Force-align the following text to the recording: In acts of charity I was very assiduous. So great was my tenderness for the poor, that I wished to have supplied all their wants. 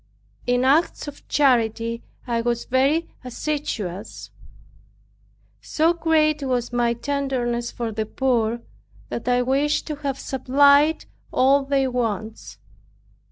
In 0.47 0.65
acts 0.65 1.07
of 1.07 1.27
charity 1.27 2.01
I 2.25 2.41
was 2.41 2.65
very 2.65 3.07
assiduous. 3.23 4.31
So 5.61 5.93
great 5.93 6.41
was 6.41 6.73
my 6.73 6.93
tenderness 6.95 7.69
for 7.69 7.91
the 7.91 8.07
poor, 8.07 8.61
that 9.09 9.27
I 9.27 9.43
wished 9.43 9.85
to 9.85 9.97
have 9.97 10.17
supplied 10.17 11.05
all 11.31 11.65
their 11.65 11.91
wants. 11.91 12.57